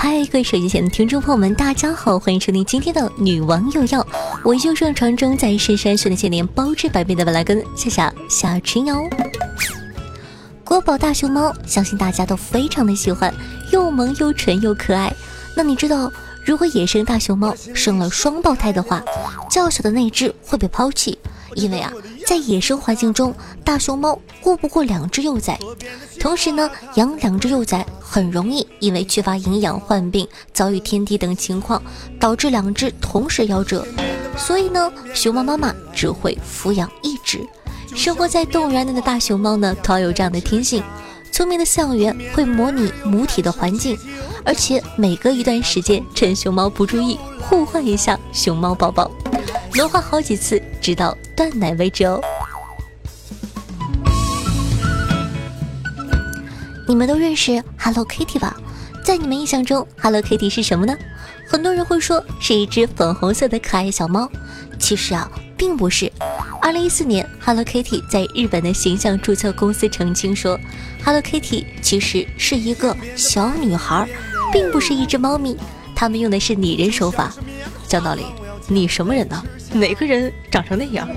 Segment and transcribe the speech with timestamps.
[0.00, 4.00] 嗨，各位手机前的听众朋友们，大家好，欢迎收听今天的《女王又要》，
[4.44, 9.02] 我依旧上传中在深山训练千年，包治百病的本来根夏夏夏春瑶。
[10.62, 13.34] 国宝大熊猫，相信大家都非常的喜欢，
[13.72, 15.12] 又萌又纯又可爱。
[15.56, 16.12] 那你知道，
[16.44, 19.02] 如果野生大熊猫生了双胞胎的话，
[19.50, 21.18] 较小的那只会被抛弃？
[21.56, 21.92] 因为啊，
[22.28, 25.58] 在野生环境中，大熊猫顾不过两只幼崽，
[26.20, 31.82] 同时呢，养两只幼崽很容易因为缺乏营养、患病、遭遇天敌等情况，
[32.20, 33.82] 导致两只同时夭折。
[34.36, 37.40] 所以呢，熊猫妈妈只会抚养一只。
[37.96, 40.82] 生活在动物园内的大熊猫呢，都有这样的天性。
[41.32, 43.98] 聪明的饲养员会模拟母体的环境，
[44.44, 49.10] 而且每隔一段时间，趁熊猫不注意，互换一下熊猫宝宝。
[49.74, 52.20] 轮换好几次，直到断奶为止哦。
[56.86, 58.56] 你们都认识 Hello Kitty 吧？
[59.04, 60.96] 在你们印象中，Hello Kitty 是什么呢？
[61.46, 64.28] 很多人会说是一只粉红色的可爱小猫，
[64.78, 66.10] 其实啊，并不是。
[66.60, 70.58] 二零一四年，Hello Kitty 在日本的形象注册公司澄清说
[71.04, 74.08] ，Hello Kitty 其实是一个小女孩，
[74.52, 75.56] 并不是一只猫咪。
[75.94, 77.32] 他们用的是拟人手法。
[77.86, 78.26] 讲道理，
[78.70, 79.42] 你什么人呢？
[79.72, 81.08] 哪个人长成那样？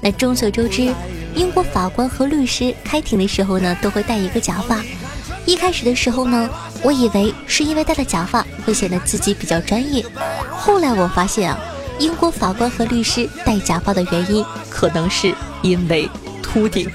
[0.00, 0.90] 那众所周知，
[1.34, 4.82] 英国法官和律师开庭的时候呢，都会戴一个假发。
[5.44, 6.48] 一开始的时候呢，
[6.82, 10.02] 我以为是因为戴了假发会显得自己比较专业。
[10.50, 11.58] 后来我发现啊，
[11.98, 16.08] 英国法官和律师戴假发的原因，可能是因为
[16.42, 16.90] 秃顶。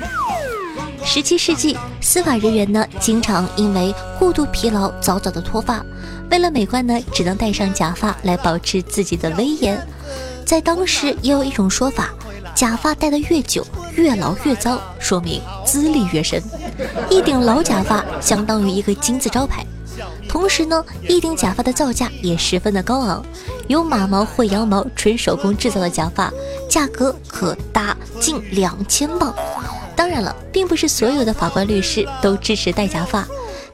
[1.09, 5.83] 十七世纪，司法人员呢，经常因为过度疲劳早早的脱发，
[6.29, 9.81] 为了美观呢，只能戴上假发来保持自己的威严。
[10.45, 12.09] 在当时也有一种说法，
[12.53, 16.43] 假发戴得越久，越老越糟，说明资历越深。
[17.09, 19.65] 一顶老假发相当于一个金字招牌，
[20.27, 23.25] 同时呢，一顶假发的造价也十分的高昂，
[23.67, 26.29] 有马毛或羊毛纯手工制造的假发，
[26.69, 29.33] 价格可达近两千镑。
[29.97, 33.27] 当然了，并不是所有的法官、律师都支持戴假发。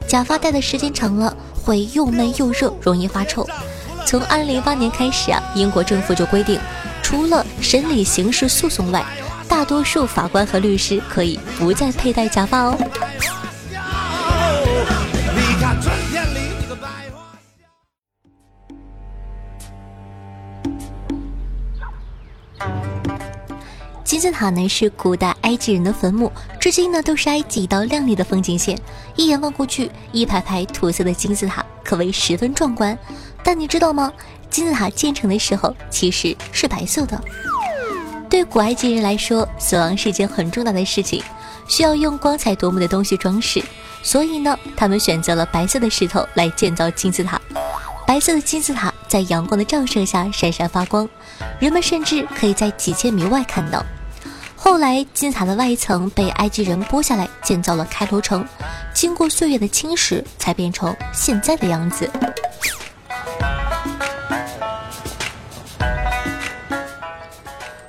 [0.06, 3.46] 假发戴的时间长了，会又闷又热，容易发臭。
[4.06, 6.58] 从二零零八年开始啊，英国政府就规定，
[7.02, 9.04] 除了审理刑事诉讼外，
[9.46, 12.78] 大多数法官和律师可以不再佩戴假发哦。
[24.14, 26.30] 金字塔呢是古代埃及人的坟墓，
[26.60, 28.78] 至今呢都是埃及一道亮丽的风景线。
[29.16, 32.96] 一眼望过去，一排排土色的金字塔可谓十分壮观。
[33.42, 34.12] 但你知道吗？
[34.48, 37.20] 金字塔建成的时候其实是白色的。
[38.30, 41.20] 对古埃及人来说，死亡是一件很重大的事情，
[41.66, 43.60] 需要用光彩夺目的东西装饰，
[44.00, 47.40] 所以呢，他们选择了白色的石头来建造金字塔。
[48.06, 51.08] 白色的金字塔在阳光的照射下闪闪发光，
[51.58, 53.84] 人们甚至可以在几千米外看到。
[54.64, 58.42] 后来，金字塔的外层被埃及人剥下来，建造了开罗城。
[58.94, 62.10] 经过岁月的侵蚀，才变成现在的样子。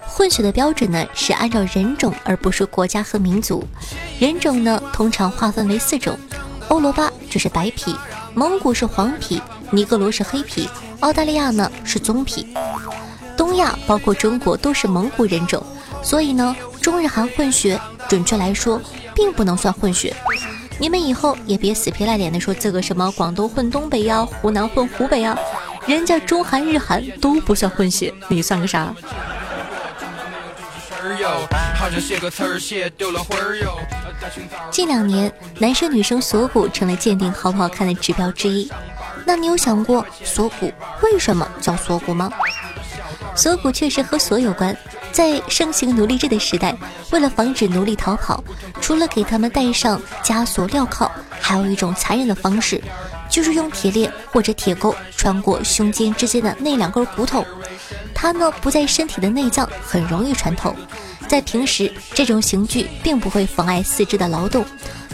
[0.05, 3.65] 混血的标准呢，是按照人种，而不是国家和民族。
[4.19, 6.19] 人种呢，通常划分为四种：
[6.67, 7.95] 欧罗巴就是白皮，
[8.33, 10.69] 蒙古是黄皮，尼格罗是黑皮，
[10.99, 12.53] 澳大利亚呢是棕皮。
[13.37, 15.65] 东亚包括中国都是蒙古人种。
[16.05, 18.79] 所以呢，中日韩混血，准确来说，
[19.15, 20.15] 并不能算混血。
[20.77, 25.35] 你们以后也别死皮赖脸的说这个什么广东混东北呀，湖南混湖北呀，
[25.87, 28.93] 人家中韩日韩都不算混血，你算个啥？
[34.69, 38.71] 近两年，男生女生锁骨成了鉴定好不好看的指标之一。
[39.25, 42.31] 那你有想过锁骨为什么叫锁骨吗？
[43.35, 44.77] 锁骨确实和锁有关。
[45.15, 46.75] 在盛行奴隶制的时代，
[47.09, 48.43] 为了防止奴隶逃跑，
[48.81, 51.09] 除了给他们戴上枷锁镣铐，
[51.39, 52.83] 还有一种残忍的方式，
[53.29, 57.45] 就是用铁链或者铁钩穿过胸肩之间的那两根骨头。
[58.13, 60.75] 它呢不在身体的内脏，很容易穿透。
[61.29, 64.65] 在平时，这种刑具并不会妨碍四肢的劳动，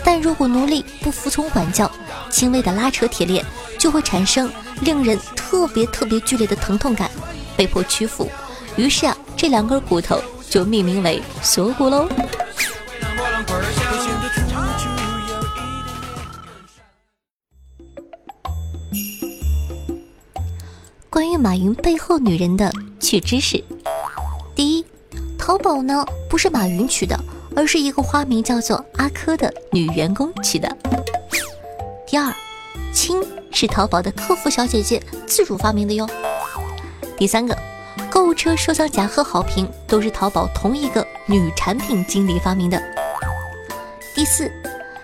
[0.04, 1.90] 但如果奴隶不服从管教，
[2.32, 3.46] 轻微的拉扯铁链
[3.78, 4.52] 就会产生
[4.82, 7.12] 令人特别特别剧烈的疼痛感，
[7.56, 8.28] 被迫屈服。
[8.78, 10.22] 于是啊，这两根骨头
[10.52, 12.08] 就命名为锁骨喽。
[21.10, 23.64] 关于马云背后女人的趣知识：
[24.54, 24.86] 第一，
[25.40, 27.20] 淘宝呢不是马云取的，
[27.56, 30.78] 而是一个花名叫做阿珂的女员工取的。
[32.06, 32.32] 第二，
[32.94, 33.20] 亲
[33.52, 36.08] 是淘宝的客服小姐姐自主发明的哟。
[37.18, 37.58] 第三个，
[38.12, 42.82] 购物车收藏夹和好评都是淘宝同一个女产品经理发明的。
[44.14, 44.52] 第四。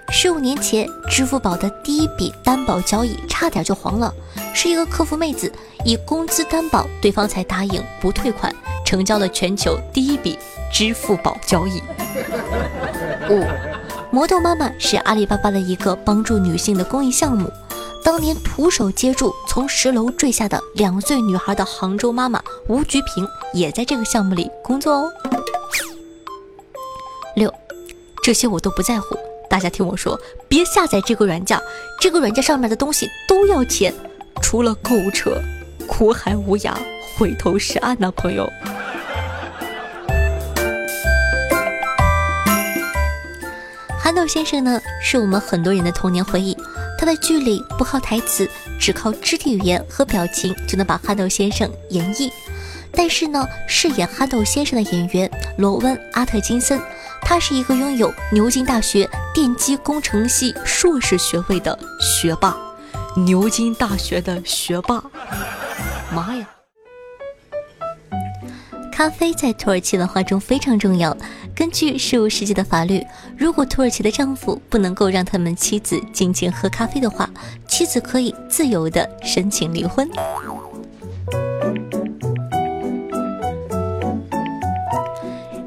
[0.10, 4.14] 十五年前，支付宝的第一笔担保交易差点就黄了，
[4.54, 5.52] 是一个客服妹子
[5.84, 8.54] 以工资担保，对方才答应不退款，
[8.86, 10.40] 成交了全球第一笔
[10.72, 11.84] 支付宝交易。
[13.30, 13.44] 五，
[14.10, 17.52] 魔豆妈妈是阿里巴巴的一个帮助女性的公益项目，
[18.08, 25.12] 当年徒手接住从十楼坠下的两岁女孩的杭州妈妈吴菊萍也在这个项目里工作哦。
[27.36, 27.54] 六，
[28.24, 29.20] 这些我都不在乎。
[29.50, 30.18] 大家听我说，
[30.48, 31.60] 别下载这个软件，
[32.00, 33.94] 这个软件上面的东西都要钱，
[34.42, 35.42] 除了购物车，
[35.86, 36.74] 苦海无涯，
[37.18, 38.50] 回头是岸呐，朋友。
[44.00, 46.57] 憨豆先生呢，是我们很多人的童年回忆。
[47.08, 52.30] 在剧里不靠台词，只靠肢体语言和表情就能把憨豆先生演绎。
[52.92, 56.78] 但是呢，饰演憨豆先生的演员罗温·阿特金森。
[57.22, 62.58] 他是一个拥有牛津大学电机工程系硕士学位的学霸，
[63.16, 65.02] 牛津大学的学霸，
[66.12, 66.57] 妈呀！
[68.98, 71.16] 咖啡在土耳其文化中非常重要。
[71.54, 73.06] 根据十五世纪的法律，
[73.38, 77.30] 如果土耳其的丈夫不能够让他们妻子尽情喝咖啡的话，
[77.68, 80.10] 妻子可以自由的申请离婚。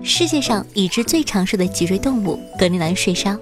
[0.02, 3.38] 世界上已知最长寿的脊椎动物——格陵兰睡鲨。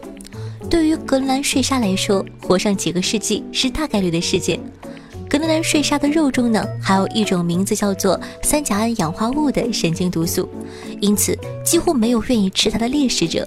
[0.68, 4.60] 对于格陵兰睡鲨来说，活上几个世纪是大概率的事件。
[5.28, 10.48] 格陵兰睡鲨的肉中呢，还有一种名字叫做三甲胺氧化物的神经毒素，
[11.00, 13.46] 因此几乎没有愿意吃它的猎食者。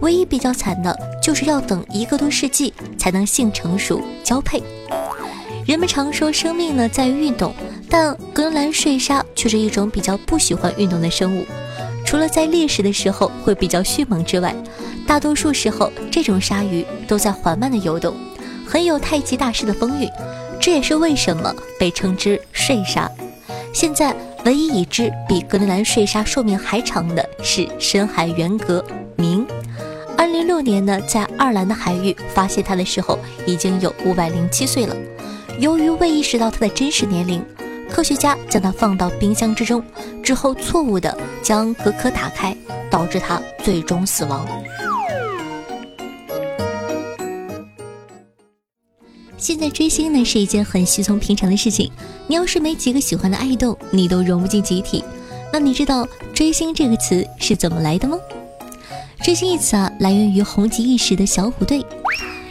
[0.00, 4.62] 唯一比较惨的就是要等一个多世纪才能性成熟交配。
[5.66, 7.54] 人们常说生命呢在于运动，
[7.88, 11.46] 但格陵兰睡鲨却是一种比较不喜欢运动的生物。
[12.04, 14.54] 除了在猎食的时候会比较迅猛之外，
[15.06, 18.14] 大多数时候这种鲨鱼都在缓慢的游动，
[18.66, 20.06] 很有太极大师的风韵。
[20.64, 23.06] 这也是为什么被称之睡鲨。
[23.74, 24.16] 现在
[24.46, 28.82] 唯一已知比格陵兰睡鲨寿命还长的是深海猿蛤
[29.14, 29.46] 明。
[30.16, 34.96] 二零零六年呢，在爱尔兰的海域发现它的时候，已经有五百零七岁了。
[35.58, 37.44] 由于未意识到它的真实年龄。
[37.90, 39.84] 科学家将它放到冰箱之中，
[40.22, 42.56] 之后错误的将壳壳打开，
[42.90, 44.48] 导致它最终死亡。
[49.36, 51.90] 现在追星呢是一件很稀松平常的事情，
[52.26, 55.04] 你要是没几个喜欢的爱豆，你都融不进集体。
[55.52, 58.16] 那你知道“追星”这个词是怎么来的吗
[59.22, 61.84] ？“追星”一词啊，来源于红极一时的小虎队。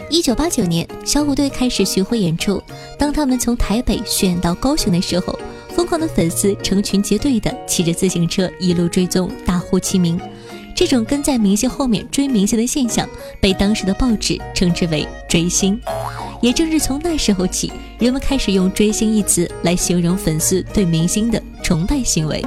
[0.10, 2.62] 一九八九年，小虎队开始巡回演出。
[3.00, 5.38] 当他们从台北巡演到高雄的时候，
[5.76, 10.20] 疯狂的粉丝成群结队的骑着自行车一路追踪，大呼其名。
[10.76, 13.08] 这种跟在明星后面追明星的现象，
[13.42, 15.80] 被当时的报纸称之为“追星”。
[16.44, 22.44] 也正是从那时候起，人们开始用“追星”一词来形容粉丝对明星的崇拜行为。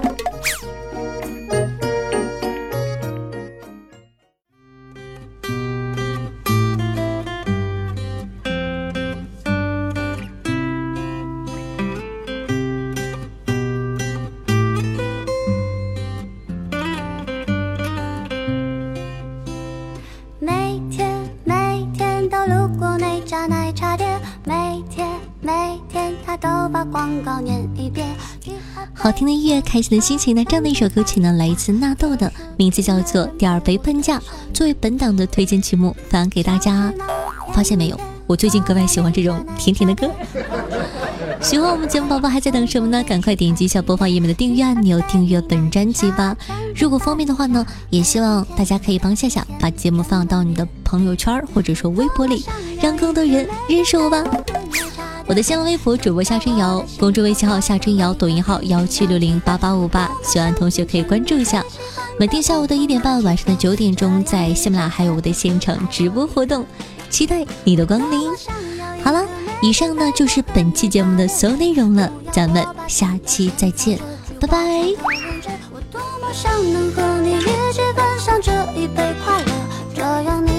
[28.95, 30.45] 好听的音乐，开心的心情呢？
[30.45, 34.19] 这样的一首歌曲呢，来自纳豆的，名字叫做《第二杯半价》，
[34.53, 36.93] 作为本档的推荐曲目，分享给大家。
[37.53, 40.11] 发现没有，我最近格外喜欢这种甜甜的歌。
[41.41, 43.03] 喜欢我们节目宝宝还在等什么呢？
[43.05, 46.37] 赶快点击一下播放页面的订阅按钮，订阅本专辑吧。
[46.75, 52.45] 如果方便的话呢，也希望大家可以帮夏夏把节目放到你的朋友圈或者说微博里，
[52.81, 54.25] 让更多人认识我吧。
[55.29, 61.65] 我的新浪微博主播夏春瑶公众微信号夏春瑶抖音号幺七六零八八五八喜欢的同学可以关注一下。
[62.17, 66.65] 每天下午的一点半晚上的九点钟在喜马拉雅还有我的现场直播活动
[67.11, 68.31] 期待你的光临。
[69.03, 69.25] 好了
[69.61, 73.99] 以上呢就是本期节目的所有内容了咱们下期再见
[74.41, 74.59] 拜拜
[75.73, 77.41] 我多么想能和你一
[77.73, 79.53] 起分享这一杯快乐
[79.93, 80.56] 这样你